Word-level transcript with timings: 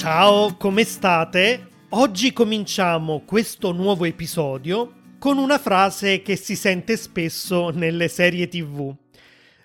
Ciao, 0.00 0.56
come 0.56 0.84
state? 0.84 1.68
Oggi 1.90 2.32
cominciamo 2.32 3.20
questo 3.26 3.70
nuovo 3.72 4.06
episodio 4.06 4.94
con 5.18 5.36
una 5.36 5.58
frase 5.58 6.22
che 6.22 6.36
si 6.36 6.56
sente 6.56 6.96
spesso 6.96 7.68
nelle 7.68 8.08
serie 8.08 8.48
TV. 8.48 8.94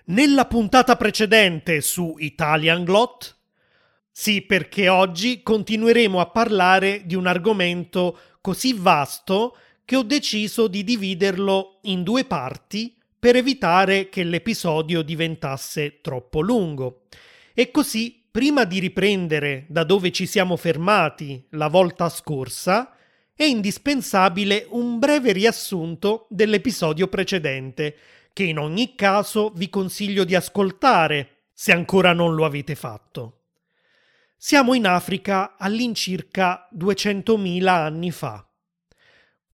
Nella 0.04 0.44
puntata 0.44 0.96
precedente 0.96 1.80
su 1.80 2.16
Italian 2.18 2.84
Glot? 2.84 3.34
Sì, 4.10 4.42
perché 4.42 4.90
oggi 4.90 5.42
continueremo 5.42 6.20
a 6.20 6.28
parlare 6.28 7.06
di 7.06 7.14
un 7.14 7.26
argomento 7.26 8.18
così 8.42 8.74
vasto 8.74 9.56
che 9.86 9.96
ho 9.96 10.02
deciso 10.02 10.68
di 10.68 10.84
dividerlo 10.84 11.78
in 11.84 12.02
due 12.02 12.26
parti 12.26 12.94
per 13.18 13.36
evitare 13.36 14.10
che 14.10 14.22
l'episodio 14.22 15.00
diventasse 15.00 16.02
troppo 16.02 16.42
lungo. 16.42 17.04
E 17.54 17.70
così, 17.70 18.25
prima 18.36 18.64
di 18.64 18.80
riprendere 18.80 19.64
da 19.66 19.82
dove 19.82 20.12
ci 20.12 20.26
siamo 20.26 20.58
fermati 20.58 21.46
la 21.52 21.68
volta 21.68 22.10
scorsa, 22.10 22.94
è 23.34 23.44
indispensabile 23.44 24.66
un 24.72 24.98
breve 24.98 25.32
riassunto 25.32 26.26
dell'episodio 26.28 27.08
precedente, 27.08 27.96
che 28.34 28.42
in 28.42 28.58
ogni 28.58 28.94
caso 28.94 29.52
vi 29.54 29.70
consiglio 29.70 30.24
di 30.24 30.34
ascoltare 30.34 31.46
se 31.54 31.72
ancora 31.72 32.12
non 32.12 32.34
lo 32.34 32.44
avete 32.44 32.74
fatto. 32.74 33.44
Siamo 34.36 34.74
in 34.74 34.86
Africa 34.86 35.56
all'incirca 35.56 36.68
200.000 36.76 37.66
anni 37.66 38.10
fa. 38.10 38.46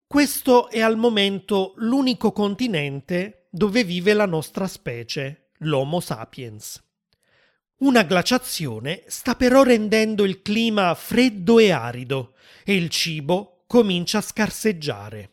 Questo 0.04 0.68
è 0.68 0.80
al 0.80 0.96
momento 0.96 1.74
l'unico 1.76 2.32
continente 2.32 3.46
dove 3.48 3.84
vive 3.84 4.12
la 4.12 4.26
nostra 4.26 4.66
specie, 4.66 5.50
l'Homo 5.58 6.00
sapiens. 6.00 6.82
Una 7.82 8.04
glaciazione 8.04 9.02
sta 9.08 9.34
però 9.34 9.64
rendendo 9.64 10.24
il 10.24 10.40
clima 10.40 10.94
freddo 10.94 11.58
e 11.58 11.72
arido 11.72 12.34
e 12.64 12.76
il 12.76 12.88
cibo 12.88 13.64
comincia 13.66 14.18
a 14.18 14.20
scarseggiare. 14.20 15.30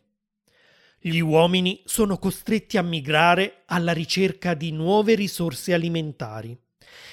Gli 1.00 1.20
uomini 1.20 1.84
sono 1.86 2.18
costretti 2.18 2.80
a 2.80 2.82
migrare 2.82 3.62
alla 3.68 3.94
ricerca 3.94 4.56
di 4.56 4.72
nuove 4.72 5.14
risorse 5.14 5.76
alimentari 5.76 6.60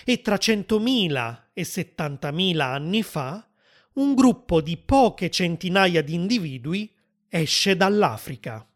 e 0.06 0.22
tra 0.22 0.36
100.000 0.36 1.38
e 1.52 1.62
70.000 1.64 2.58
anni 2.58 3.02
fa 3.02 3.46
un 3.96 4.14
gruppo 4.14 4.62
di 4.62 4.78
poche 4.78 5.28
centinaia 5.28 6.02
di 6.02 6.14
individui 6.14 6.90
esce 7.28 7.76
dall'Africa. 7.76 8.66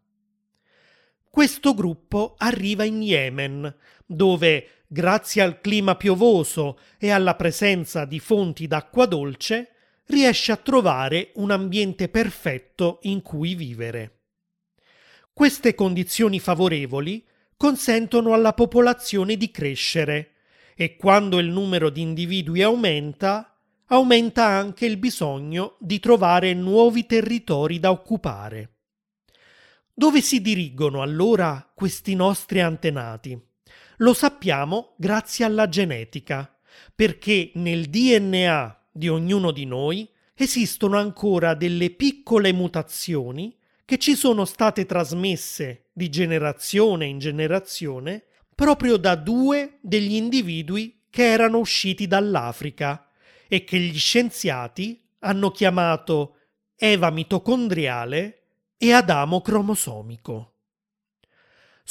Questo 1.31 1.73
gruppo 1.73 2.35
arriva 2.37 2.85
in 2.85 3.01
Yemen, 3.01 3.75
dove, 4.05 4.80
grazie 4.93 5.41
al 5.41 5.61
clima 5.61 5.95
piovoso 5.95 6.81
e 6.99 7.11
alla 7.11 7.37
presenza 7.37 8.05
di 8.05 8.19
fonti 8.19 8.67
d'acqua 8.67 9.07
dolce, 9.07 9.69
riesce 10.07 10.51
a 10.51 10.57
trovare 10.57 11.31
un 11.35 11.53
ambiente 11.53 12.09
perfetto 12.09 12.99
in 13.03 13.23
cui 13.23 13.55
vivere. 13.55 14.23
Queste 15.33 15.77
condizioni 15.77 16.41
favorevoli 16.41 17.25
consentono 17.57 18.33
alla 18.33 18.53
popolazione 18.53 19.37
di 19.37 19.53
crescere 19.53 20.33
e 20.75 20.97
quando 20.97 21.39
il 21.39 21.51
numero 21.51 21.89
di 21.89 22.01
individui 22.01 22.61
aumenta, 22.61 23.57
aumenta 23.87 24.45
anche 24.45 24.87
il 24.87 24.97
bisogno 24.97 25.77
di 25.79 26.01
trovare 26.01 26.53
nuovi 26.53 27.07
territori 27.07 27.79
da 27.79 27.93
occupare. 27.93 28.79
Dove 29.95 30.21
si 30.21 30.41
dirigono 30.41 31.01
allora 31.01 31.71
questi 31.73 32.17
nostri 32.17 32.61
antenati? 32.61 33.50
Lo 34.03 34.15
sappiamo 34.15 34.95
grazie 34.97 35.45
alla 35.45 35.69
genetica, 35.69 36.51
perché 36.95 37.51
nel 37.57 37.91
DNA 37.91 38.89
di 38.91 39.09
ognuno 39.09 39.51
di 39.51 39.67
noi 39.67 40.09
esistono 40.35 40.97
ancora 40.97 41.53
delle 41.53 41.91
piccole 41.91 42.51
mutazioni 42.55 43.55
che 43.85 43.99
ci 43.99 44.15
sono 44.15 44.47
state 44.47 44.87
trasmesse 44.87 45.89
di 45.93 46.09
generazione 46.09 47.05
in 47.05 47.19
generazione 47.19 48.25
proprio 48.55 48.97
da 48.97 49.17
due 49.17 49.79
degli 49.83 50.15
individui 50.15 51.03
che 51.11 51.25
erano 51.25 51.59
usciti 51.59 52.07
dall'Africa 52.07 53.07
e 53.49 53.65
che 53.65 53.79
gli 53.79 53.99
scienziati 53.99 54.99
hanno 55.19 55.51
chiamato 55.51 56.37
Eva 56.75 57.11
mitocondriale 57.11 58.45
e 58.79 58.93
Adamo 58.93 59.43
cromosomico. 59.43 60.55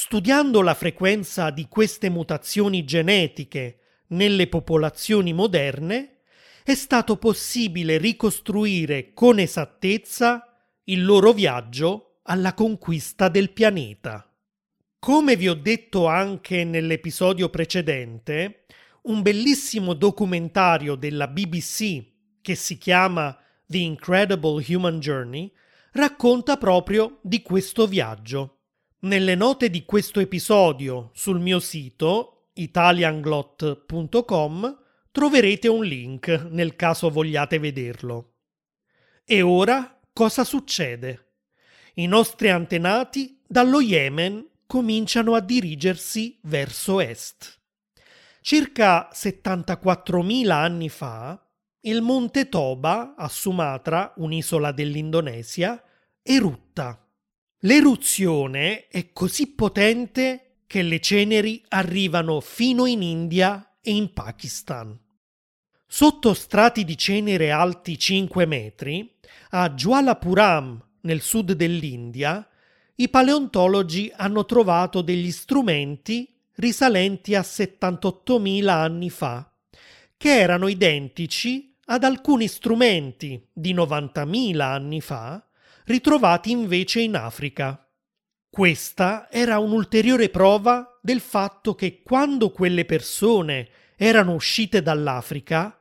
Studiando 0.02 0.62
la 0.62 0.76
frequenza 0.76 1.50
di 1.50 1.68
queste 1.68 2.10
mutazioni 2.10 2.86
genetiche 2.86 3.80
nelle 4.08 4.48
popolazioni 4.48 5.34
moderne, 5.34 6.22
è 6.64 6.74
stato 6.74 7.18
possibile 7.18 7.98
ricostruire 7.98 9.12
con 9.14 9.40
esattezza 9.40 10.58
il 10.86 11.04
loro 11.04 11.34
viaggio 11.34 12.22
alla 12.24 12.54
conquista 12.54 13.28
del 13.28 13.52
pianeta. 13.52 14.34
Come 15.00 15.36
vi 15.36 15.50
ho 15.50 15.54
detto 15.54 16.08
anche 16.08 16.64
nell'episodio 16.64 17.50
precedente, 17.50 18.68
un 19.02 19.22
bellissimo 19.22 19.94
documentario 19.96 20.96
della 20.96 21.28
BBC 21.28 22.04
che 22.42 22.56
si 22.56 22.78
chiama 22.78 23.38
The 23.66 23.80
Incredible 23.80 24.64
Human 24.74 25.02
Journey 25.02 25.52
racconta 25.92 26.56
proprio 26.56 27.20
di 27.22 27.42
questo 27.42 27.86
viaggio. 27.86 28.59
Nelle 29.02 29.36
note 29.36 29.70
di 29.70 29.86
questo 29.86 30.20
episodio 30.20 31.12
sul 31.14 31.40
mio 31.40 31.62
sito 31.62 32.50
italianglot.com 32.56 34.78
troverete 35.10 35.70
un 35.70 35.86
link 35.86 36.28
nel 36.50 36.76
caso 36.76 37.10
vogliate 37.10 37.60
vederlo. 37.60 38.34
E 39.24 39.42
ora 39.42 39.98
cosa 40.12 40.44
succede? 40.44 41.28
I 41.94 42.08
nostri 42.08 42.50
antenati 42.50 43.40
dallo 43.48 43.80
Yemen 43.80 44.46
cominciano 44.68 45.34
a 45.34 45.40
dirigersi 45.40 46.38
verso 46.42 47.00
est. 47.00 47.58
Circa 48.42 49.08
74.000 49.14 50.50
anni 50.50 50.90
fa, 50.90 51.42
il 51.82 52.02
monte 52.02 52.50
Toba, 52.50 53.14
a 53.16 53.30
Sumatra, 53.30 54.12
un'isola 54.18 54.74
dell'Indonesia, 54.74 55.82
erutta. 56.22 57.02
L'eruzione 57.64 58.88
è 58.88 59.12
così 59.12 59.48
potente 59.48 60.60
che 60.66 60.82
le 60.82 61.02
ceneri 61.02 61.62
arrivano 61.68 62.40
fino 62.40 62.86
in 62.86 63.02
India 63.02 63.76
e 63.82 63.92
in 63.92 64.14
Pakistan. 64.14 64.98
Sotto 65.86 66.34
strati 66.34 66.86
di 66.86 66.96
cenere 66.98 67.52
alti 67.52 68.00
5 68.00 68.46
metri, 68.46 69.14
a 69.50 69.72
Jualapuram, 69.72 70.82
nel 71.02 71.20
sud 71.20 71.52
dell'India, 71.52 72.48
i 72.96 73.10
paleontologi 73.10 74.10
hanno 74.16 74.46
trovato 74.46 75.02
degli 75.02 75.32
strumenti 75.32 76.34
risalenti 76.56 77.36
a 77.36 77.42
78.000 77.42 78.68
anni 78.70 79.10
fa, 79.10 79.52
che 80.16 80.40
erano 80.40 80.70
identici 80.70 81.76
ad 81.86 82.06
alcuni 82.06 82.48
strumenti 82.48 83.46
di 83.52 83.74
90.000 83.74 84.60
anni 84.62 85.02
fa 85.02 85.44
ritrovati 85.90 86.52
invece 86.52 87.02
in 87.02 87.16
Africa. 87.16 87.84
Questa 88.48 89.28
era 89.32 89.58
un'ulteriore 89.58 90.30
prova 90.30 91.00
del 91.02 91.20
fatto 91.20 91.74
che 91.74 92.04
quando 92.04 92.52
quelle 92.52 92.86
persone 92.86 93.70
erano 93.96 94.34
uscite 94.34 94.84
dall'Africa, 94.84 95.80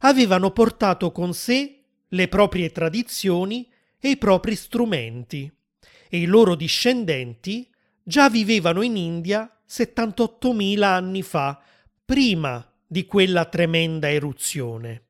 avevano 0.00 0.50
portato 0.50 1.10
con 1.10 1.32
sé 1.32 1.82
le 2.06 2.28
proprie 2.28 2.70
tradizioni 2.70 3.66
e 3.98 4.10
i 4.10 4.16
propri 4.18 4.54
strumenti, 4.54 5.50
e 6.10 6.18
i 6.18 6.26
loro 6.26 6.54
discendenti 6.54 7.68
già 8.02 8.28
vivevano 8.28 8.82
in 8.82 8.96
India 8.96 9.50
78.000 9.66 10.82
anni 10.82 11.22
fa, 11.22 11.58
prima 12.04 12.64
di 12.86 13.06
quella 13.06 13.46
tremenda 13.46 14.10
eruzione. 14.10 15.04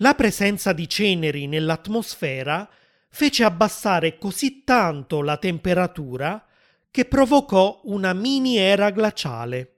La 0.00 0.14
presenza 0.14 0.74
di 0.74 0.86
ceneri 0.86 1.46
nell'atmosfera 1.46 2.68
fece 3.08 3.44
abbassare 3.44 4.18
così 4.18 4.64
tanto 4.64 5.22
la 5.22 5.36
temperatura 5.36 6.46
che 6.90 7.04
provocò 7.04 7.80
una 7.84 8.12
mini 8.12 8.56
era 8.56 8.90
glaciale. 8.90 9.74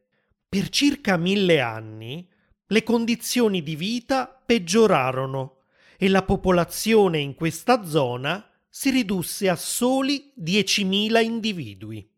Per 0.48 0.68
circa 0.68 1.16
mille 1.16 1.60
anni 1.60 2.28
le 2.66 2.82
condizioni 2.82 3.62
di 3.62 3.76
vita 3.76 4.26
peggiorarono 4.26 5.58
e 5.96 6.08
la 6.08 6.22
popolazione 6.22 7.18
in 7.18 7.34
questa 7.34 7.84
zona 7.84 8.44
si 8.68 8.90
ridusse 8.90 9.48
a 9.48 9.56
soli 9.56 10.32
10.000 10.40 11.22
individui. 11.22 12.08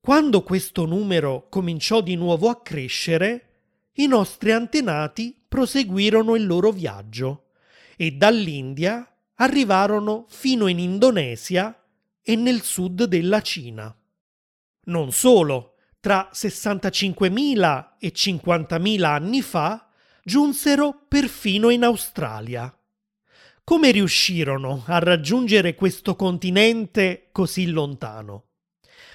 Quando 0.00 0.42
questo 0.42 0.86
numero 0.86 1.48
cominciò 1.48 2.00
di 2.00 2.16
nuovo 2.16 2.48
a 2.48 2.60
crescere, 2.60 3.48
i 3.94 4.06
nostri 4.06 4.52
antenati 4.52 5.36
proseguirono 5.46 6.34
il 6.34 6.46
loro 6.46 6.70
viaggio 6.70 7.50
e 7.96 8.12
dall'India 8.12 9.11
arrivarono 9.36 10.26
fino 10.28 10.66
in 10.66 10.78
Indonesia 10.78 11.76
e 12.22 12.36
nel 12.36 12.62
sud 12.62 13.04
della 13.04 13.40
Cina. 13.40 13.94
Non 14.84 15.12
solo, 15.12 15.74
tra 16.00 16.30
65.000 16.32 17.88
e 17.98 18.12
50.000 18.12 19.04
anni 19.04 19.42
fa 19.42 19.88
giunsero 20.24 21.04
perfino 21.08 21.70
in 21.70 21.84
Australia. 21.84 22.74
Come 23.64 23.90
riuscirono 23.92 24.82
a 24.86 24.98
raggiungere 24.98 25.74
questo 25.74 26.16
continente 26.16 27.28
così 27.30 27.70
lontano? 27.70 28.46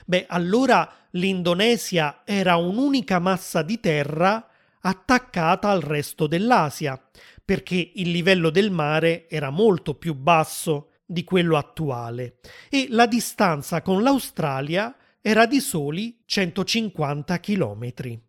Beh, 0.06 0.26
allora 0.30 0.90
l'Indonesia 1.12 2.22
era 2.24 2.56
un'unica 2.56 3.20
massa 3.20 3.62
di 3.62 3.80
terra 3.82 4.48
attaccata 4.80 5.70
al 5.70 5.82
resto 5.82 6.28
dell'Asia, 6.28 7.02
perché 7.48 7.92
il 7.96 8.12
livello 8.12 8.50
del 8.50 8.72
mare 8.72 9.30
era 9.30 9.52
molto 9.52 9.94
più 9.94 10.14
basso 10.16 10.90
di 11.06 11.24
quello 11.24 11.56
attuale 11.56 12.40
e 12.70 12.88
la 12.90 13.06
distanza 13.06 13.82
con 13.82 14.04
l'Australia 14.04 14.94
era 15.22 15.46
di 15.46 15.62
soli 15.62 16.22
150 16.26 17.40
chilometri. 17.40 18.22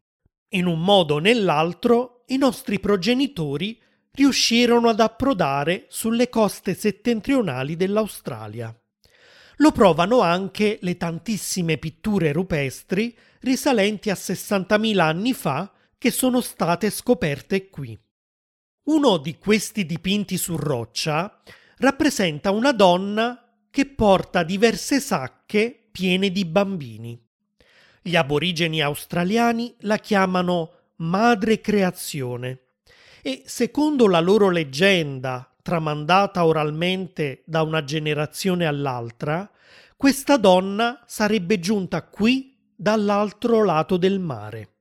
In 0.50 0.66
un 0.66 0.80
modo 0.84 1.14
o 1.14 1.18
nell'altro 1.18 2.22
i 2.28 2.36
nostri 2.36 2.78
progenitori 2.78 3.82
riuscirono 4.12 4.88
ad 4.88 5.00
approdare 5.00 5.86
sulle 5.88 6.28
coste 6.28 6.76
settentrionali 6.76 7.74
dell'Australia. 7.74 8.72
Lo 9.56 9.72
provano 9.72 10.20
anche 10.20 10.78
le 10.82 10.96
tantissime 10.96 11.76
pitture 11.76 12.30
rupestri 12.30 13.18
risalenti 13.40 14.10
a 14.10 14.14
60.000 14.14 15.00
anni 15.00 15.32
fa 15.32 15.72
che 15.98 16.12
sono 16.12 16.40
state 16.40 16.90
scoperte 16.90 17.68
qui. 17.68 17.98
Uno 18.88 19.18
di 19.18 19.36
questi 19.36 19.84
dipinti 19.84 20.38
su 20.38 20.56
roccia 20.56 21.42
rappresenta 21.76 22.50
una 22.50 22.72
donna 22.72 23.52
che 23.68 23.84
porta 23.84 24.42
diverse 24.42 24.98
sacche 24.98 25.88
piene 25.92 26.30
di 26.30 26.46
bambini. 26.46 27.22
Gli 28.00 28.16
aborigeni 28.16 28.80
australiani 28.80 29.74
la 29.80 29.98
chiamano 29.98 30.72
Madre 30.96 31.60
Creazione 31.60 32.60
e 33.20 33.42
secondo 33.44 34.06
la 34.06 34.20
loro 34.20 34.48
leggenda, 34.48 35.54
tramandata 35.60 36.46
oralmente 36.46 37.42
da 37.44 37.60
una 37.60 37.84
generazione 37.84 38.64
all'altra, 38.64 39.50
questa 39.98 40.38
donna 40.38 41.04
sarebbe 41.06 41.60
giunta 41.60 42.04
qui 42.04 42.56
dall'altro 42.74 43.62
lato 43.64 43.98
del 43.98 44.18
mare. 44.18 44.76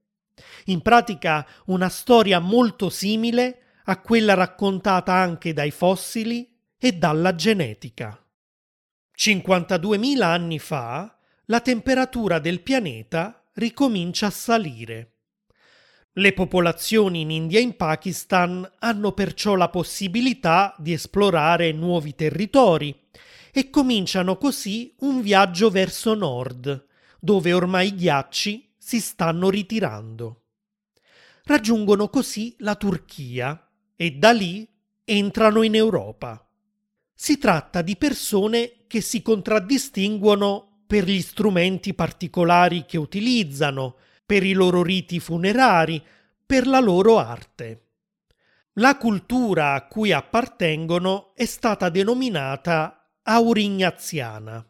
In 0.68 0.82
pratica 0.82 1.46
una 1.66 1.90
storia 1.90 2.40
molto 2.40 2.90
simile 2.90 3.64
a 3.90 4.02
quella 4.02 4.34
raccontata 4.34 5.14
anche 5.14 5.54
dai 5.54 5.72
fossili 5.72 6.56
e 6.78 6.94
dalla 6.94 7.36
genetica. 7.36 8.22
52.000 9.18 10.22
anni 10.22 10.60
fa 10.60 11.18
la 11.46 11.62
temperatura 11.62 12.40
del 12.40 12.62
pianeta 12.62 13.50
ricomincia 13.54 14.28
a 14.28 14.32
salire. 14.32 15.14
Le 16.12 16.34
popolazioni 16.34 17.22
in 17.22 17.32
India 17.32 17.60
e 17.60 17.62
in 17.62 17.78
Pakistan 17.78 18.70
hanno 18.80 19.14
perciò 19.14 19.56
la 19.56 19.70
possibilità 19.70 20.76
di 20.78 20.92
esplorare 20.92 21.72
nuovi 21.72 22.14
territori 22.14 22.94
e 23.54 23.70
cominciano 23.70 24.38
così 24.38 24.96
un 25.00 25.22
viaggio 25.22 25.70
verso 25.70 26.14
nord, 26.14 26.88
dove 27.20 27.54
ormai 27.54 27.88
i 27.88 27.96
ghiacci 27.96 28.76
si 28.78 29.00
stanno 29.00 29.50
ritirando. 29.50 30.44
Raggiungono 31.46 32.10
così 32.10 32.54
la 32.60 32.76
Turchia 32.76 33.62
e 33.98 34.12
da 34.12 34.32
lì 34.32 34.66
entrano 35.04 35.64
in 35.64 35.76
Europa. 35.76 36.48
Si 37.14 37.38
tratta 37.38 37.82
di 37.82 37.98
persone 37.98 38.84
che 38.88 39.02
si 39.02 39.22
contraddistinguono 39.22 40.84
per 40.88 41.04
gli 41.04 41.20
strumenti 41.20 41.94
particolari 41.94 42.86
che 42.86 42.98
utilizzano, 42.98 43.96
per 44.26 44.44
i 44.44 44.54
loro 44.54 44.84
riti 44.84 45.20
funerari, 45.20 46.02
per 46.46 46.68
la 46.68 46.80
loro 46.80 47.18
arte. 47.18 47.82
La 48.74 48.96
cultura 48.98 49.74
a 49.74 49.88
cui 49.88 50.12
appartengono 50.12 51.32
è 51.34 51.46
stata 51.46 51.90
denominata 51.90 53.10
aurignaziana. 53.24 54.66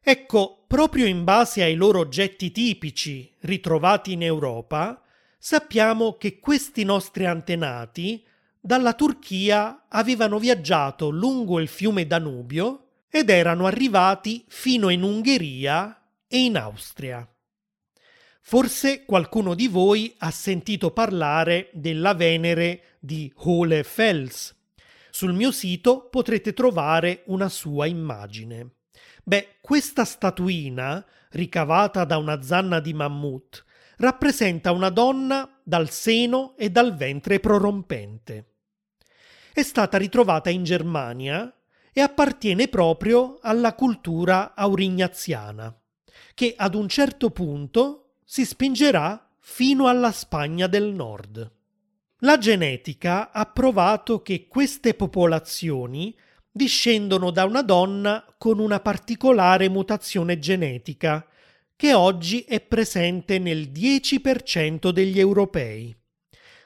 Ecco, 0.00 0.64
proprio 0.66 1.06
in 1.06 1.24
base 1.24 1.62
ai 1.62 1.74
loro 1.74 2.00
oggetti 2.00 2.52
tipici 2.52 3.34
ritrovati 3.40 4.12
in 4.12 4.22
Europa, 4.22 5.02
sappiamo 5.38 6.16
che 6.16 6.40
questi 6.40 6.84
nostri 6.84 7.24
antenati 7.24 8.24
dalla 8.60 8.92
Turchia 8.94 9.86
avevano 9.88 10.38
viaggiato 10.38 11.08
lungo 11.08 11.60
il 11.60 11.68
fiume 11.68 12.06
Danubio 12.06 12.88
ed 13.08 13.30
erano 13.30 13.66
arrivati 13.66 14.44
fino 14.48 14.90
in 14.90 15.02
Ungheria 15.02 16.02
e 16.26 16.44
in 16.44 16.56
Austria. 16.58 17.26
Forse 18.42 19.04
qualcuno 19.04 19.54
di 19.54 19.68
voi 19.68 20.14
ha 20.18 20.30
sentito 20.30 20.90
parlare 20.90 21.70
della 21.72 22.14
Venere 22.14 22.96
di 22.98 23.32
Hohlefels. 23.36 24.56
Sul 25.10 25.34
mio 25.34 25.52
sito 25.52 26.08
potrete 26.08 26.52
trovare 26.52 27.22
una 27.26 27.48
sua 27.48 27.86
immagine. 27.86 28.76
Beh, 29.22 29.56
questa 29.60 30.04
statuina, 30.04 31.04
ricavata 31.30 32.04
da 32.04 32.16
una 32.16 32.40
zanna 32.40 32.80
di 32.80 32.94
mammut, 32.94 33.64
rappresenta 33.98 34.72
una 34.72 34.90
donna 34.90 35.60
dal 35.62 35.90
seno 35.90 36.54
e 36.56 36.70
dal 36.70 36.96
ventre 36.96 37.40
prorompente. 37.40 38.46
È 39.52 39.62
stata 39.62 39.98
ritrovata 39.98 40.50
in 40.50 40.64
Germania 40.64 41.52
e 41.92 42.00
appartiene 42.00 42.68
proprio 42.68 43.38
alla 43.40 43.74
cultura 43.74 44.54
aurignaziana, 44.54 45.76
che 46.34 46.54
ad 46.56 46.74
un 46.74 46.88
certo 46.88 47.30
punto 47.30 48.14
si 48.24 48.44
spingerà 48.44 49.28
fino 49.40 49.88
alla 49.88 50.12
Spagna 50.12 50.66
del 50.66 50.92
Nord. 50.92 51.52
La 52.18 52.38
genetica 52.38 53.32
ha 53.32 53.46
provato 53.46 54.22
che 54.22 54.46
queste 54.46 54.94
popolazioni 54.94 56.16
discendono 56.50 57.30
da 57.30 57.44
una 57.44 57.62
donna 57.62 58.24
con 58.36 58.58
una 58.58 58.80
particolare 58.80 59.68
mutazione 59.68 60.38
genetica, 60.38 61.26
che 61.78 61.94
oggi 61.94 62.40
è 62.40 62.60
presente 62.60 63.38
nel 63.38 63.68
10% 63.68 64.88
degli 64.88 65.20
europei. 65.20 65.96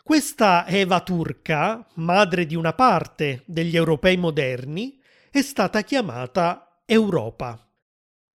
Questa 0.02 0.66
Eva 0.66 1.00
turca, 1.00 1.86
madre 1.96 2.46
di 2.46 2.54
una 2.54 2.72
parte 2.72 3.42
degli 3.44 3.76
europei 3.76 4.16
moderni, 4.16 4.98
è 5.30 5.42
stata 5.42 5.82
chiamata 5.82 6.80
Europa. 6.86 7.62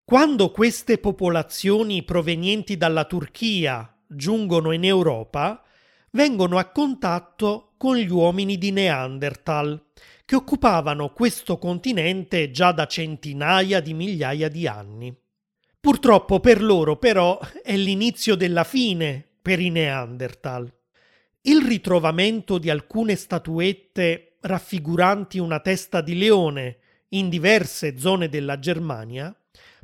Quando 0.04 0.50
queste 0.50 0.98
popolazioni 0.98 2.02
provenienti 2.02 2.76
dalla 2.76 3.06
Turchia 3.06 3.98
giungono 4.06 4.70
in 4.72 4.84
Europa, 4.84 5.62
vengono 6.10 6.58
a 6.58 6.66
contatto 6.66 7.72
con 7.78 7.96
gli 7.96 8.10
uomini 8.10 8.58
di 8.58 8.70
Neanderthal, 8.70 9.82
che 10.26 10.36
occupavano 10.36 11.08
questo 11.14 11.56
continente 11.56 12.50
già 12.50 12.72
da 12.72 12.84
centinaia 12.84 13.80
di 13.80 13.94
migliaia 13.94 14.50
di 14.50 14.66
anni. 14.66 15.24
Purtroppo 15.86 16.40
per 16.40 16.64
loro 16.64 16.96
però 16.96 17.38
è 17.62 17.76
l'inizio 17.76 18.34
della 18.34 18.64
fine 18.64 19.24
per 19.40 19.60
i 19.60 19.70
Neanderthal. 19.70 20.68
Il 21.42 21.64
ritrovamento 21.64 22.58
di 22.58 22.70
alcune 22.70 23.14
statuette 23.14 24.38
raffiguranti 24.40 25.38
una 25.38 25.60
testa 25.60 26.00
di 26.00 26.18
leone 26.18 26.78
in 27.10 27.28
diverse 27.28 27.98
zone 27.98 28.28
della 28.28 28.58
Germania 28.58 29.32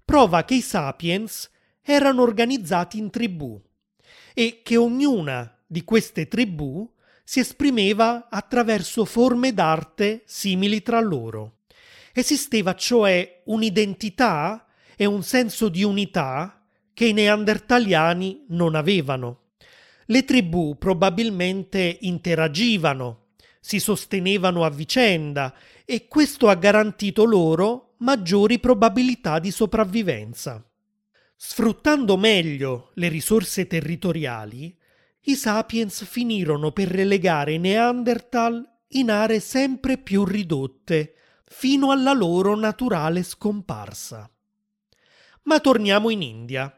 prova 0.04 0.44
che 0.44 0.54
i 0.54 0.61
sapiens 0.61 1.49
erano 1.80 2.23
organizzati 2.23 2.99
in 2.99 3.09
tribù 3.09 3.62
e 4.35 4.62
che 4.64 4.76
ognuna 4.76 5.56
di 5.64 5.85
queste 5.85 6.26
tribù 6.26 6.92
si 7.23 7.38
esprimeva 7.38 8.26
attraverso 8.28 9.04
forme 9.04 9.54
d'arte 9.54 10.23
simili 10.25 10.82
tra 10.82 10.99
loro. 10.99 11.59
Esisteva 12.12 12.75
cioè 12.75 13.42
un'identità 13.44 14.66
e 14.96 15.04
un 15.04 15.22
senso 15.22 15.68
di 15.68 15.82
unità 15.82 16.64
che 16.94 17.06
i 17.06 17.12
neandertaliani 17.12 18.46
non 18.49 18.75
avevano. 18.75 19.50
Le 20.06 20.25
tribù 20.25 20.76
probabilmente 20.78 21.99
interagivano, 22.00 23.28
si 23.61 23.78
sostenevano 23.78 24.64
a 24.64 24.70
vicenda 24.70 25.54
e 25.84 26.08
questo 26.08 26.49
ha 26.49 26.54
garantito 26.54 27.25
loro 27.25 27.94
maggiori 27.99 28.58
probabilità 28.58 29.38
di 29.38 29.50
sopravvivenza. 29.50 30.64
Sfruttando 31.37 32.16
meglio 32.16 32.90
le 32.94 33.08
risorse 33.08 33.66
territoriali, 33.66 34.76
i 35.22 35.37
sapiens 35.37 36.04
finirono 36.04 36.72
per 36.72 36.88
relegare 36.88 37.54
i 37.54 37.58
Neanderthal 37.58 38.68
in 38.88 39.11
aree 39.11 39.40
sempre 39.40 39.99
più 39.99 40.25
ridotte, 40.25 41.14
fino 41.44 41.90
alla 41.90 42.12
loro 42.12 42.56
naturale 42.56 43.22
scomparsa. 43.22 44.28
Ma 45.44 45.61
torniamo 45.61 46.11
in 46.11 46.22
India. 46.22 46.72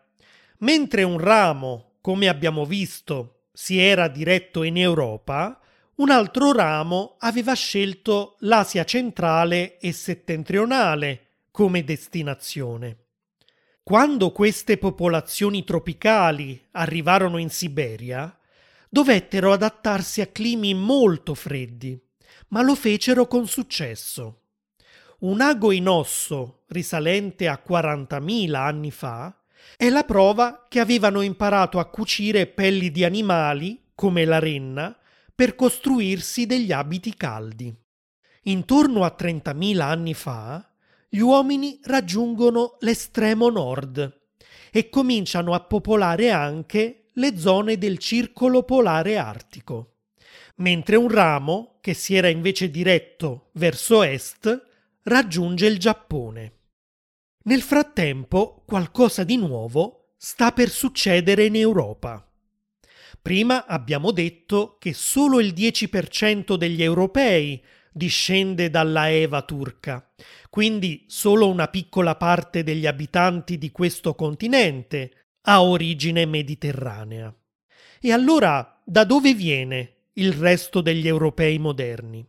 Mentre 0.58 1.02
un 1.02 1.18
ramo, 1.18 1.96
come 2.00 2.28
abbiamo 2.28 2.64
visto, 2.64 3.46
si 3.52 3.78
era 3.78 4.08
diretto 4.08 4.62
in 4.62 4.76
Europa, 4.78 5.60
un 5.96 6.10
altro 6.10 6.52
ramo 6.52 7.16
aveva 7.18 7.54
scelto 7.54 8.36
l'Asia 8.40 8.84
centrale 8.84 9.78
e 9.78 9.92
settentrionale 9.92 11.26
come 11.50 11.84
destinazione. 11.84 12.98
Quando 13.84 14.32
queste 14.32 14.76
popolazioni 14.78 15.62
tropicali 15.62 16.60
arrivarono 16.72 17.38
in 17.38 17.50
Siberia, 17.50 18.36
dovettero 18.88 19.52
adattarsi 19.52 20.20
a 20.20 20.26
climi 20.26 20.74
molto 20.74 21.34
freddi, 21.34 22.00
ma 22.48 22.62
lo 22.62 22.74
fecero 22.74 23.26
con 23.26 23.46
successo. 23.46 24.43
Un 25.24 25.40
ago 25.40 25.72
in 25.72 25.88
osso 25.88 26.64
risalente 26.66 27.48
a 27.48 27.62
40.000 27.66 28.54
anni 28.56 28.90
fa 28.90 29.34
è 29.74 29.88
la 29.88 30.04
prova 30.04 30.66
che 30.68 30.80
avevano 30.80 31.22
imparato 31.22 31.78
a 31.78 31.88
cucire 31.88 32.46
pelli 32.46 32.90
di 32.90 33.04
animali, 33.04 33.84
come 33.94 34.26
la 34.26 34.38
renna, 34.38 34.94
per 35.34 35.54
costruirsi 35.54 36.44
degli 36.44 36.72
abiti 36.72 37.14
caldi. 37.16 37.74
Intorno 38.42 39.04
a 39.04 39.16
30.000 39.18 39.80
anni 39.80 40.12
fa, 40.12 40.62
gli 41.08 41.20
uomini 41.20 41.80
raggiungono 41.84 42.76
l'estremo 42.80 43.48
nord 43.48 44.20
e 44.70 44.90
cominciano 44.90 45.54
a 45.54 45.60
popolare 45.60 46.32
anche 46.32 47.08
le 47.14 47.38
zone 47.38 47.78
del 47.78 47.96
circolo 47.96 48.62
polare 48.62 49.16
artico, 49.16 49.94
mentre 50.56 50.96
un 50.96 51.08
ramo, 51.08 51.78
che 51.80 51.94
si 51.94 52.14
era 52.14 52.28
invece 52.28 52.68
diretto 52.68 53.48
verso 53.52 54.02
est, 54.02 54.72
raggiunge 55.06 55.66
il 55.66 55.78
Giappone. 55.78 56.52
Nel 57.44 57.60
frattempo 57.60 58.62
qualcosa 58.66 59.22
di 59.22 59.36
nuovo 59.36 60.14
sta 60.16 60.52
per 60.52 60.70
succedere 60.70 61.44
in 61.44 61.56
Europa. 61.56 62.26
Prima 63.20 63.66
abbiamo 63.66 64.12
detto 64.12 64.78
che 64.78 64.94
solo 64.94 65.40
il 65.40 65.52
10% 65.52 66.54
degli 66.54 66.82
europei 66.82 67.62
discende 67.92 68.70
dalla 68.70 69.10
Eva 69.10 69.42
turca, 69.42 70.10
quindi 70.48 71.04
solo 71.06 71.48
una 71.48 71.68
piccola 71.68 72.16
parte 72.16 72.62
degli 72.62 72.86
abitanti 72.86 73.58
di 73.58 73.70
questo 73.70 74.14
continente 74.14 75.26
ha 75.42 75.62
origine 75.62 76.24
mediterranea. 76.24 77.34
E 78.00 78.10
allora 78.10 78.80
da 78.82 79.04
dove 79.04 79.34
viene 79.34 80.08
il 80.14 80.32
resto 80.32 80.80
degli 80.80 81.06
europei 81.06 81.58
moderni? 81.58 82.26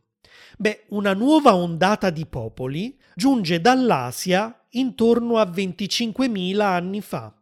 Beh, 0.57 0.85
una 0.89 1.13
nuova 1.13 1.55
ondata 1.55 2.09
di 2.09 2.25
popoli 2.25 2.97
giunge 3.13 3.59
dall'Asia 3.59 4.65
intorno 4.71 5.37
a 5.37 5.43
25.000 5.43 6.59
anni 6.59 7.01
fa. 7.01 7.33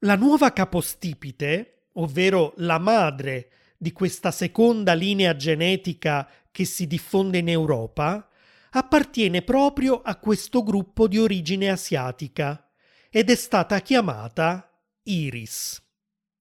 La 0.00 0.16
nuova 0.16 0.52
capostipite, 0.52 1.88
ovvero 1.94 2.54
la 2.56 2.78
madre 2.78 3.50
di 3.78 3.92
questa 3.92 4.30
seconda 4.30 4.94
linea 4.94 5.36
genetica 5.36 6.28
che 6.50 6.64
si 6.64 6.86
diffonde 6.86 7.38
in 7.38 7.48
Europa, 7.48 8.28
appartiene 8.70 9.42
proprio 9.42 10.00
a 10.02 10.16
questo 10.16 10.62
gruppo 10.62 11.06
di 11.06 11.18
origine 11.18 11.70
asiatica 11.70 12.68
ed 13.10 13.30
è 13.30 13.34
stata 13.36 13.80
chiamata 13.80 14.70
iris. 15.04 15.82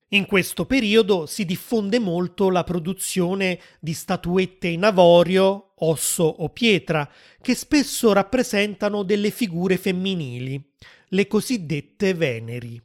In 0.09 0.25
questo 0.25 0.65
periodo 0.65 1.25
si 1.25 1.45
diffonde 1.45 1.99
molto 1.99 2.49
la 2.49 2.63
produzione 2.63 3.59
di 3.79 3.93
statuette 3.93 4.67
in 4.67 4.83
avorio, 4.83 5.64
osso 5.79 6.23
o 6.23 6.49
pietra, 6.49 7.09
che 7.41 7.55
spesso 7.55 8.13
rappresentano 8.13 9.03
delle 9.03 9.31
figure 9.31 9.77
femminili, 9.77 10.71
le 11.09 11.27
cosiddette 11.27 12.13
veneri. 12.13 12.81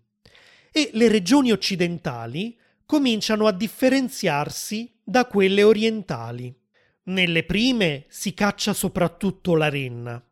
E 0.72 0.90
le 0.92 1.08
regioni 1.08 1.52
occidentali 1.52 2.56
cominciano 2.86 3.46
a 3.46 3.52
differenziarsi 3.52 4.92
da 5.02 5.26
quelle 5.26 5.62
orientali. 5.62 6.54
Nelle 7.04 7.44
prime 7.44 8.04
si 8.08 8.34
caccia 8.34 8.72
soprattutto 8.72 9.56
la 9.56 9.68
renna, 9.68 10.22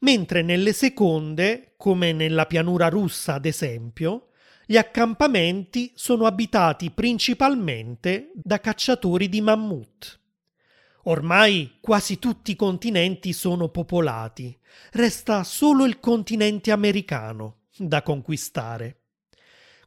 mentre 0.00 0.42
nelle 0.42 0.72
seconde, 0.72 1.74
come 1.76 2.12
nella 2.12 2.46
pianura 2.46 2.88
russa 2.88 3.34
ad 3.34 3.46
esempio, 3.46 4.28
gli 4.66 4.76
accampamenti 4.76 5.92
sono 5.94 6.26
abitati 6.26 6.90
principalmente 6.90 8.30
da 8.34 8.60
cacciatori 8.60 9.28
di 9.28 9.40
mammut. 9.40 10.20
Ormai 11.08 11.78
quasi 11.80 12.18
tutti 12.18 12.50
i 12.50 12.56
continenti 12.56 13.32
sono 13.32 13.68
popolati, 13.68 14.56
resta 14.92 15.42
solo 15.42 15.86
il 15.86 16.00
continente 16.00 16.70
americano 16.70 17.60
da 17.78 18.02
conquistare. 18.02 19.04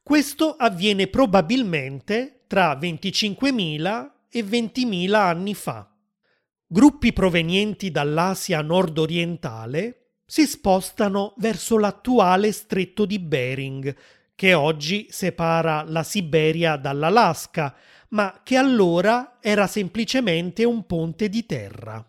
Questo 0.01 0.55
avviene 0.55 1.05
probabilmente 1.07 2.45
tra 2.47 2.73
25.000 2.73 4.11
e 4.31 4.43
20.000 4.43 5.13
anni 5.13 5.53
fa. 5.53 5.95
Gruppi 6.65 7.13
provenienti 7.13 7.91
dall'Asia 7.91 8.61
nord-orientale 8.63 10.13
si 10.25 10.47
spostano 10.47 11.35
verso 11.37 11.77
l'attuale 11.77 12.51
stretto 12.51 13.05
di 13.05 13.19
Bering, 13.19 13.95
che 14.33 14.55
oggi 14.55 15.05
separa 15.11 15.83
la 15.83 16.01
Siberia 16.01 16.77
dall'Alaska, 16.77 17.75
ma 18.11 18.41
che 18.43 18.57
allora 18.57 19.37
era 19.41 19.67
semplicemente 19.67 20.63
un 20.63 20.85
ponte 20.85 21.29
di 21.29 21.45
terra. 21.45 22.05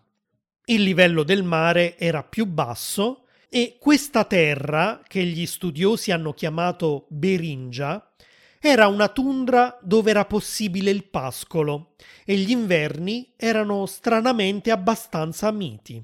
Il 0.65 0.83
livello 0.83 1.23
del 1.23 1.43
mare 1.43 1.97
era 1.97 2.23
più 2.23 2.45
basso 2.45 3.25
e 3.49 3.77
questa 3.79 4.23
terra, 4.23 5.01
che 5.07 5.23
gli 5.23 5.45
studiosi 5.45 6.11
hanno 6.11 6.33
chiamato 6.33 7.05
Beringia, 7.09 8.11
era 8.59 8.87
una 8.87 9.09
tundra 9.09 9.77
dove 9.81 10.09
era 10.09 10.25
possibile 10.25 10.89
il 10.89 11.03
pascolo 11.03 11.95
e 12.25 12.35
gli 12.37 12.51
inverni 12.51 13.33
erano 13.35 13.85
stranamente 13.85 14.71
abbastanza 14.71 15.51
miti. 15.51 16.01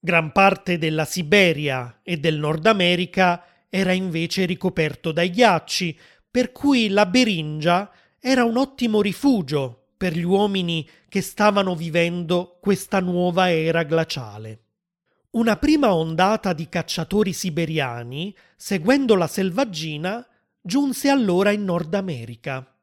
Gran 0.00 0.32
parte 0.32 0.78
della 0.78 1.04
Siberia 1.04 2.00
e 2.02 2.16
del 2.16 2.38
Nord 2.38 2.66
America 2.66 3.44
era 3.68 3.92
invece 3.92 4.46
ricoperto 4.46 5.12
dai 5.12 5.30
ghiacci, 5.30 5.98
per 6.30 6.52
cui 6.52 6.88
la 6.88 7.06
Beringia 7.06 7.90
era 8.28 8.42
un 8.42 8.56
ottimo 8.56 9.02
rifugio 9.02 9.90
per 9.96 10.12
gli 10.12 10.24
uomini 10.24 10.84
che 11.08 11.20
stavano 11.20 11.76
vivendo 11.76 12.58
questa 12.60 12.98
nuova 12.98 13.52
era 13.52 13.84
glaciale. 13.84 14.62
Una 15.30 15.56
prima 15.58 15.94
ondata 15.94 16.52
di 16.52 16.68
cacciatori 16.68 17.32
siberiani, 17.32 18.34
seguendo 18.56 19.14
la 19.14 19.28
selvaggina, 19.28 20.26
giunse 20.60 21.08
allora 21.08 21.52
in 21.52 21.62
Nord 21.62 21.94
America. 21.94 22.76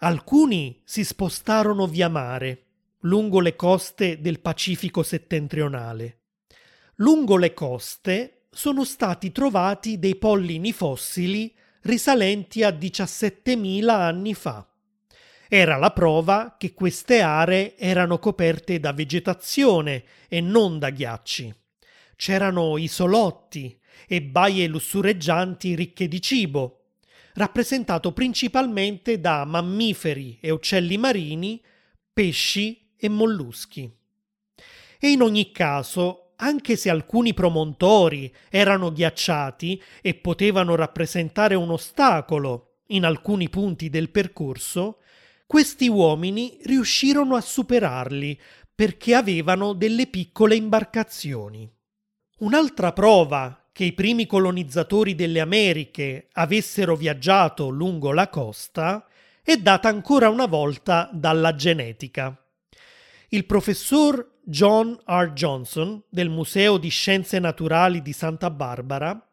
Alcuni 0.00 0.82
si 0.84 1.04
spostarono 1.04 1.86
via 1.86 2.10
mare, 2.10 2.64
lungo 3.00 3.40
le 3.40 3.56
coste 3.56 4.20
del 4.20 4.40
Pacifico 4.40 5.02
settentrionale. 5.02 6.18
Lungo 6.96 7.38
le 7.38 7.54
coste 7.54 8.42
sono 8.50 8.84
stati 8.84 9.32
trovati 9.32 9.98
dei 9.98 10.16
pollini 10.16 10.74
fossili 10.74 11.50
risalenti 11.82 12.62
a 12.62 12.70
17.000 12.70 13.88
anni 13.88 14.34
fa. 14.34 14.66
Era 15.48 15.76
la 15.76 15.90
prova 15.90 16.54
che 16.58 16.74
queste 16.74 17.20
aree 17.20 17.76
erano 17.76 18.18
coperte 18.18 18.78
da 18.78 18.92
vegetazione 18.92 20.04
e 20.28 20.40
non 20.40 20.78
da 20.78 20.90
ghiacci. 20.90 21.52
C'erano 22.14 22.76
isolotti 22.76 23.76
e 24.06 24.22
baie 24.22 24.66
lussureggianti 24.68 25.74
ricche 25.74 26.06
di 26.06 26.20
cibo, 26.20 26.84
rappresentato 27.34 28.12
principalmente 28.12 29.20
da 29.20 29.44
mammiferi 29.44 30.38
e 30.40 30.50
uccelli 30.50 30.96
marini, 30.98 31.60
pesci 32.12 32.92
e 32.96 33.08
molluschi. 33.08 33.90
E 35.00 35.10
in 35.10 35.22
ogni 35.22 35.50
caso 35.50 36.19
anche 36.40 36.76
se 36.76 36.90
alcuni 36.90 37.34
promontori 37.34 38.32
erano 38.48 38.92
ghiacciati 38.92 39.80
e 40.00 40.14
potevano 40.14 40.74
rappresentare 40.74 41.54
un 41.54 41.70
ostacolo 41.70 42.78
in 42.88 43.04
alcuni 43.04 43.48
punti 43.48 43.88
del 43.90 44.10
percorso, 44.10 44.98
questi 45.46 45.88
uomini 45.88 46.58
riuscirono 46.64 47.36
a 47.36 47.40
superarli 47.40 48.38
perché 48.74 49.14
avevano 49.14 49.74
delle 49.74 50.06
piccole 50.06 50.56
imbarcazioni. 50.56 51.70
Un'altra 52.38 52.92
prova 52.92 53.68
che 53.72 53.84
i 53.84 53.92
primi 53.92 54.26
colonizzatori 54.26 55.14
delle 55.14 55.40
Americhe 55.40 56.28
avessero 56.32 56.96
viaggiato 56.96 57.68
lungo 57.68 58.12
la 58.12 58.28
costa 58.28 59.06
è 59.42 59.56
data 59.56 59.88
ancora 59.88 60.28
una 60.30 60.46
volta 60.46 61.10
dalla 61.12 61.54
genetica. 61.54 62.34
Il 63.32 63.46
professor 63.46 64.38
John 64.42 64.98
R. 65.06 65.32
Johnson 65.34 66.02
del 66.08 66.28
Museo 66.28 66.78
di 66.78 66.88
Scienze 66.88 67.38
Naturali 67.38 68.02
di 68.02 68.12
Santa 68.12 68.50
Barbara, 68.50 69.30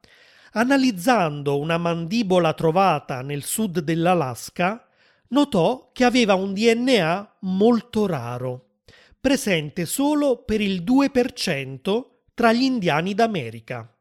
analizzando 0.51 1.57
una 1.57 1.79
mandibola 1.79 2.53
trovata 2.53 3.23
nel 3.23 3.43
sud 3.43 3.79
dell'Alaska, 3.79 4.87
notò 5.29 5.89
che 5.93 6.03
aveva 6.03 6.35
un 6.35 6.53
DNA 6.53 7.37
molto 7.39 8.05
raro, 8.05 8.81
presente 9.19 9.87
solo 9.87 10.43
per 10.43 10.61
il 10.61 10.83
2% 10.83 12.05
tra 12.35 12.53
gli 12.53 12.61
indiani 12.61 13.15
d'America. 13.15 13.91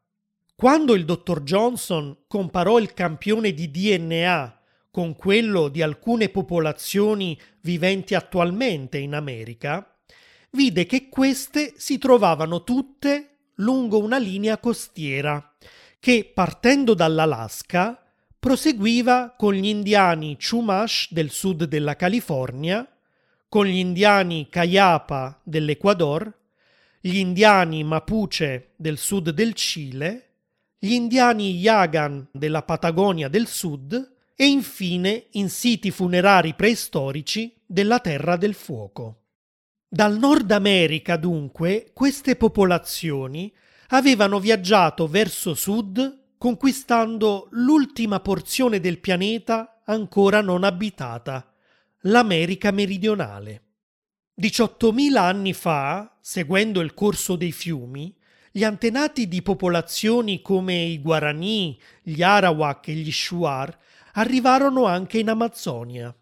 Quando 0.55 0.95
il 0.95 1.07
dottor 1.07 1.43
Johnson 1.43 2.15
comparò 2.29 2.79
il 2.79 2.93
campione 2.93 3.55
di 3.55 3.71
DNA 3.71 4.61
con 4.97 5.15
quello 5.15 5.69
di 5.69 5.83
alcune 5.83 6.31
popolazioni 6.31 7.39
viventi 7.61 8.15
attualmente 8.15 8.97
in 8.97 9.15
America, 9.15 9.95
vide 10.53 10.87
che 10.87 11.11
queste 11.11 11.75
si 11.77 11.99
trovavano 11.99 12.65
tutte 12.65 13.51
lungo 13.57 13.99
una 13.99 14.17
linea 14.17 14.57
costiera 14.57 15.55
che, 16.01 16.31
partendo 16.33 16.95
dall'Alaska, 16.95 18.03
proseguiva 18.39 19.35
con 19.37 19.53
gli 19.53 19.67
indiani 19.67 20.39
Chumash 20.39 21.13
del 21.13 21.29
sud 21.29 21.65
della 21.65 21.95
California, 21.95 22.91
con 23.51 23.67
gli 23.67 23.77
indiani 23.77 24.49
Cayapa 24.49 25.43
dell'Ecuador, 25.45 26.35
gli 27.03 27.17
indiani 27.19 27.85
Mapuche 27.85 28.73
del 28.77 28.97
sud 28.97 29.29
del 29.29 29.53
Cile, 29.53 30.31
gli 30.79 30.93
indiani 30.93 31.55
Yagan 31.55 32.29
della 32.33 32.63
Patagonia 32.63 33.29
del 33.29 33.47
sud 33.47 34.15
e 34.37 34.47
infine 34.47 35.29
in 35.33 35.49
siti 35.49 35.91
funerari 35.91 36.55
preistorici 36.55 37.59
della 37.65 37.99
Terra 38.01 38.37
del 38.37 38.53
Fuoco. 38.55 39.23
Dal 39.89 40.19
Nord 40.19 40.51
America, 40.51 41.17
dunque, 41.17 41.91
queste 41.95 42.37
popolazioni 42.37 43.51
avevano 43.89 44.39
viaggiato 44.39 45.07
verso 45.07 45.55
sud 45.55 46.25
conquistando 46.37 47.49
l'ultima 47.53 48.21
porzione 48.21 48.79
del 48.79 48.99
pianeta 48.99 49.81
ancora 49.87 50.43
non 50.43 50.65
abitata, 50.65 51.51
l'America 52.01 52.71
meridionale. 52.71 53.63
18.000 54.39 55.17
anni 55.17 55.55
fa, 55.55 56.19
seguendo 56.21 56.83
il 56.83 56.93
corso 56.93 57.37
dei 57.37 57.53
fiumi, 57.53 58.15
gli 58.53 58.65
antenati 58.65 59.29
di 59.29 59.41
popolazioni 59.41 60.43
come 60.43 60.75
i 60.83 61.01
Guarani, 61.01 61.79
gli 62.03 62.23
Arawak 62.23 62.89
e 62.89 62.93
gli 62.95 63.13
Shuar 63.13 63.77
arrivarono 64.17 64.87
anche 64.87 65.19
in 65.19 65.29
Amazzonia. 65.29 66.15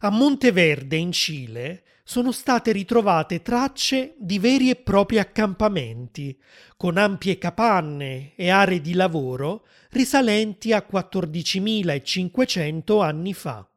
A 0.00 0.10
Monteverde, 0.10 0.96
in 0.96 1.12
Cile, 1.12 1.84
sono 2.04 2.32
state 2.32 2.72
ritrovate 2.72 3.42
tracce 3.42 4.14
di 4.18 4.38
veri 4.38 4.70
e 4.70 4.76
propri 4.76 5.18
accampamenti, 5.18 6.40
con 6.76 6.96
ampie 6.96 7.36
capanne 7.36 8.32
e 8.34 8.48
aree 8.48 8.80
di 8.80 8.94
lavoro 8.94 9.66
risalenti 9.90 10.72
a 10.72 10.86
14.500 10.90 13.02
anni 13.02 13.34
fa. 13.34 13.68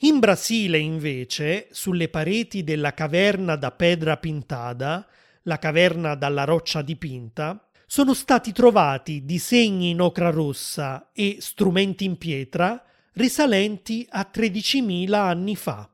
In 0.00 0.18
Brasile, 0.18 0.76
invece, 0.78 1.68
sulle 1.70 2.10
pareti 2.10 2.62
della 2.62 2.92
caverna 2.92 3.56
da 3.56 3.72
Pedra 3.72 4.18
Pintada, 4.18 5.08
la 5.44 5.58
caverna 5.58 6.14
dalla 6.14 6.44
roccia 6.44 6.82
dipinta, 6.82 7.65
sono 7.86 8.14
stati 8.14 8.52
trovati 8.52 9.24
disegni 9.24 9.90
in 9.90 10.00
ocra 10.00 10.30
rossa 10.30 11.10
e 11.12 11.36
strumenti 11.40 12.04
in 12.04 12.18
pietra 12.18 12.82
risalenti 13.12 14.04
a 14.10 14.28
13.000 14.30 15.14
anni 15.14 15.54
fa. 15.54 15.88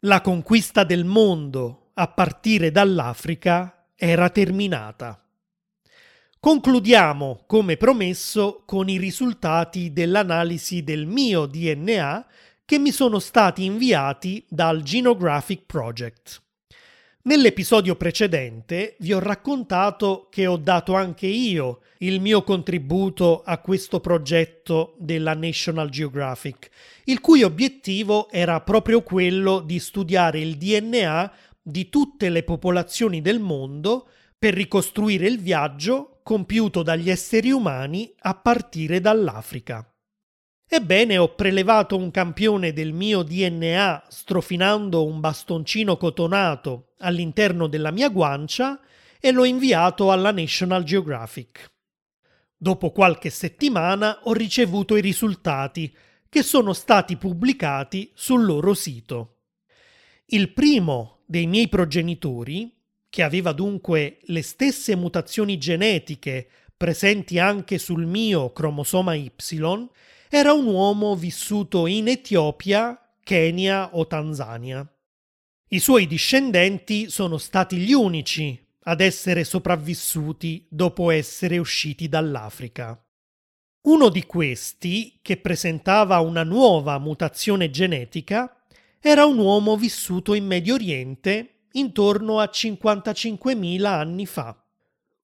La 0.00 0.20
conquista 0.20 0.84
del 0.84 1.04
mondo 1.04 1.90
a 1.94 2.08
partire 2.08 2.70
dall'Africa 2.70 3.86
era 3.96 4.28
terminata. 4.28 5.24
Concludiamo, 6.38 7.44
come 7.46 7.76
promesso, 7.76 8.64
con 8.66 8.88
i 8.88 8.98
risultati 8.98 9.92
dell'analisi 9.92 10.82
del 10.82 11.06
mio 11.06 11.46
DNA 11.46 12.26
che 12.64 12.78
mi 12.78 12.90
sono 12.90 13.18
stati 13.18 13.64
inviati 13.64 14.44
dal 14.48 14.82
Genographic 14.82 15.64
Project. 15.66 16.41
Nell'episodio 17.24 17.94
precedente 17.94 18.96
vi 18.98 19.12
ho 19.12 19.20
raccontato 19.20 20.26
che 20.28 20.48
ho 20.48 20.56
dato 20.56 20.94
anche 20.94 21.28
io 21.28 21.82
il 21.98 22.20
mio 22.20 22.42
contributo 22.42 23.42
a 23.44 23.58
questo 23.58 24.00
progetto 24.00 24.96
della 24.98 25.32
National 25.32 25.88
Geographic, 25.88 26.68
il 27.04 27.20
cui 27.20 27.44
obiettivo 27.44 28.28
era 28.28 28.60
proprio 28.62 29.02
quello 29.02 29.60
di 29.60 29.78
studiare 29.78 30.40
il 30.40 30.56
DNA 30.56 31.32
di 31.62 31.88
tutte 31.88 32.28
le 32.28 32.42
popolazioni 32.42 33.20
del 33.20 33.38
mondo 33.38 34.08
per 34.36 34.54
ricostruire 34.54 35.28
il 35.28 35.38
viaggio 35.38 36.18
compiuto 36.24 36.82
dagli 36.82 37.08
esseri 37.08 37.52
umani 37.52 38.12
a 38.18 38.34
partire 38.34 39.00
dall'Africa. 39.00 39.86
Ebbene, 40.74 41.18
ho 41.18 41.34
prelevato 41.34 41.98
un 41.98 42.10
campione 42.10 42.72
del 42.72 42.94
mio 42.94 43.22
DNA 43.22 44.06
strofinando 44.08 45.04
un 45.04 45.20
bastoncino 45.20 45.98
cotonato 45.98 46.91
all'interno 47.02 47.66
della 47.66 47.90
mia 47.90 48.08
guancia 48.08 48.80
e 49.20 49.30
l'ho 49.32 49.44
inviato 49.44 50.10
alla 50.10 50.30
National 50.30 50.84
Geographic. 50.84 51.70
Dopo 52.56 52.92
qualche 52.92 53.28
settimana 53.28 54.20
ho 54.22 54.32
ricevuto 54.32 54.96
i 54.96 55.00
risultati 55.00 55.94
che 56.28 56.42
sono 56.42 56.72
stati 56.72 57.16
pubblicati 57.16 58.10
sul 58.14 58.44
loro 58.44 58.72
sito. 58.72 59.40
Il 60.26 60.52
primo 60.52 61.22
dei 61.26 61.46
miei 61.46 61.68
progenitori, 61.68 62.74
che 63.10 63.22
aveva 63.22 63.52
dunque 63.52 64.18
le 64.22 64.42
stesse 64.42 64.96
mutazioni 64.96 65.58
genetiche 65.58 66.48
presenti 66.76 67.38
anche 67.38 67.78
sul 67.78 68.06
mio 68.06 68.52
cromosoma 68.52 69.14
Y, 69.14 69.30
era 70.28 70.52
un 70.52 70.66
uomo 70.66 71.14
vissuto 71.14 71.86
in 71.86 72.08
Etiopia, 72.08 72.98
Kenya 73.22 73.94
o 73.94 74.06
Tanzania. 74.06 74.91
I 75.72 75.80
suoi 75.80 76.06
discendenti 76.06 77.08
sono 77.08 77.38
stati 77.38 77.78
gli 77.78 77.94
unici 77.94 78.62
ad 78.82 79.00
essere 79.00 79.42
sopravvissuti 79.42 80.66
dopo 80.68 81.10
essere 81.10 81.56
usciti 81.56 82.10
dall'Africa. 82.10 83.02
Uno 83.84 84.10
di 84.10 84.26
questi, 84.26 85.18
che 85.22 85.38
presentava 85.38 86.18
una 86.18 86.42
nuova 86.42 86.98
mutazione 86.98 87.70
genetica, 87.70 88.54
era 89.00 89.24
un 89.24 89.38
uomo 89.38 89.78
vissuto 89.78 90.34
in 90.34 90.44
Medio 90.44 90.74
Oriente 90.74 91.62
intorno 91.72 92.38
a 92.38 92.50
55.000 92.52 93.84
anni 93.86 94.26
fa. 94.26 94.62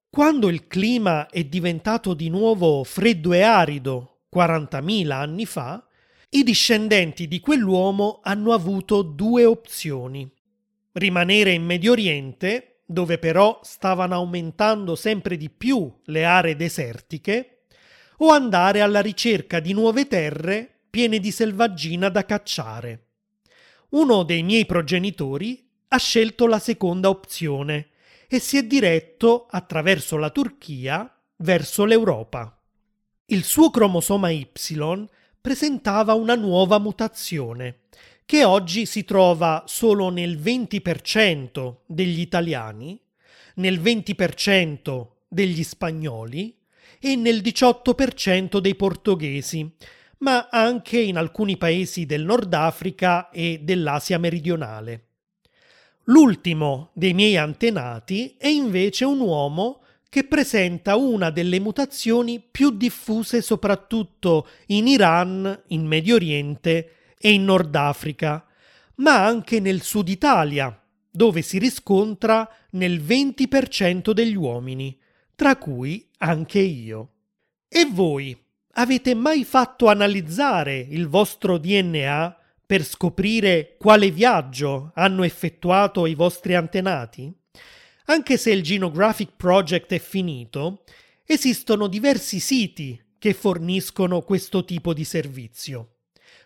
Quando 0.09 0.49
il 0.49 0.67
clima 0.67 1.29
è 1.29 1.45
diventato 1.45 2.15
di 2.15 2.31
nuovo 2.31 2.85
freddo 2.85 3.35
e 3.35 3.43
arido 3.43 4.21
40.000 4.35 5.11
anni 5.11 5.45
fa, 5.45 5.87
i 6.31 6.43
discendenti 6.43 7.29
di 7.29 7.39
quell'uomo 7.39 8.21
hanno 8.23 8.55
avuto 8.55 9.03
due 9.03 9.45
opzioni. 9.45 10.37
Rimanere 10.93 11.53
in 11.53 11.65
Medio 11.65 11.93
Oriente, 11.93 12.81
dove 12.85 13.19
però 13.19 13.61
stavano 13.63 14.15
aumentando 14.15 14.95
sempre 14.95 15.37
di 15.37 15.51
più 15.51 15.93
le 16.05 16.25
aree 16.25 16.57
desertiche, 16.57 17.65
o 18.19 18.31
andare 18.31 18.81
alla 18.81 19.01
ricerca 19.01 19.61
di 19.61 19.73
nuove 19.73 20.07
terre 20.07 20.81
piene 20.91 21.19
di 21.19 21.31
selvaggina 21.31 22.09
da 22.09 22.25
cacciare. 22.25 23.07
Uno 23.91 24.23
dei 24.23 24.43
miei 24.43 24.67
progenitori 24.67 25.67
ha 25.89 25.99
scelto 25.99 26.47
la 26.47 26.59
seconda 26.59 27.09
opzione 27.09 27.89
e 28.27 28.39
si 28.39 28.59
è 28.59 28.65
diretto 28.65 29.47
attraverso 29.49 30.17
la 30.17 30.31
Turchia 30.31 31.11
verso 31.37 31.85
l'Europa. 31.85 32.61
Il 33.27 33.45
suo 33.45 33.71
cromosoma 33.71 34.31
Y 34.31 34.49
presentava 35.41 36.15
una 36.15 36.35
nuova 36.35 36.79
mutazione, 36.79 37.81
che 38.29 38.45
oggi 38.45 38.85
si 38.85 39.07
trova 39.07 39.65
solo 39.67 40.11
nel 40.11 40.37
20% 40.39 41.77
degli 41.87 42.21
italiani, 42.21 43.01
nel 43.55 43.81
20% 43.81 45.07
degli 45.27 45.63
spagnoli 45.63 46.55
e 47.01 47.17
nel 47.17 47.41
18% 47.41 48.59
dei 48.59 48.75
portoghesi, 48.75 49.73
ma 50.19 50.49
anche 50.51 51.01
in 51.01 51.17
alcuni 51.17 51.57
paesi 51.57 52.05
del 52.05 52.23
Nord 52.23 52.53
Africa 52.53 53.31
e 53.31 53.61
dell'Asia 53.63 54.19
meridionale. 54.19 55.07
L'ultimo 56.05 56.91
dei 56.93 57.15
miei 57.15 57.39
antenati 57.39 58.35
è 58.37 58.49
invece 58.49 59.07
un 59.07 59.21
uomo 59.21 59.85
che 60.11 60.25
presenta 60.25 60.97
una 60.97 61.31
delle 61.31 61.61
mutazioni 61.61 62.41
più 62.41 62.73
diffuse 62.73 63.41
soprattutto 63.41 64.47
in 64.67 64.87
Iran, 64.87 65.63
in 65.69 65.87
Medio 65.87 66.17
Oriente 66.17 66.93
e 67.19 67.33
in 67.33 67.45
Nord 67.45 67.75
Africa, 67.75 68.45
ma 68.97 69.25
anche 69.25 69.61
nel 69.61 69.83
Sud 69.83 70.09
Italia, 70.09 70.81
dove 71.11 71.43
si 71.43 71.59
riscontra 71.59 72.49
nel 72.71 73.01
20% 73.01 74.13
degli 74.13 74.37
uomini, 74.37 74.99
tra 75.35 75.57
cui 75.57 76.09
anche 76.19 76.61
io. 76.61 77.13
E 77.69 77.85
voi 77.87 78.37
avete 78.73 79.15
mai 79.15 79.45
fatto 79.45 79.89
analizzare 79.89 80.79
il 80.79 81.09
vostro 81.09 81.59
DNA 81.59 82.37
per 82.65 82.85
scoprire 82.85 83.77
quale 83.79 84.11
viaggio 84.11 84.93
hanno 84.95 85.25
effettuato 85.25 86.07
i 86.07 86.15
vostri 86.15 86.55
antenati? 86.55 87.33
Anche 88.07 88.37
se 88.37 88.51
il 88.51 88.63
Genographic 88.63 89.33
Project 89.37 89.93
è 89.93 89.99
finito, 89.99 90.85
esistono 91.25 91.89
diversi 91.89 92.41
siti 92.41 93.01
che 93.19 93.35
forniscono 93.35 94.23
questo 94.23 94.65
tipo 94.65 94.95
di 94.95 95.05
servizio. 95.05 95.98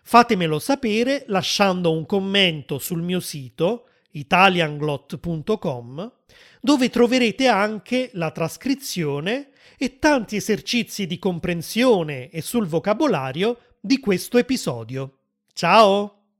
Fatemelo 0.05 0.59
sapere 0.59 1.23
lasciando 1.27 1.91
un 1.91 2.05
commento 2.05 2.77
sul 2.77 3.01
mio 3.01 3.19
sito 3.19 3.87
italianglot.com 4.11 6.11
dove 6.61 6.89
troverete 6.89 7.47
anche 7.47 8.09
la 8.13 8.31
trascrizione 8.31 9.49
e 9.77 9.99
tanti 9.99 10.35
esercizi 10.35 11.07
di 11.07 11.19
comprensione 11.19 12.29
e 12.29 12.41
sul 12.41 12.67
vocabolario 12.67 13.59
di 13.79 13.99
questo 13.99 14.37
episodio. 14.37 15.19
Ciao! 15.53 16.22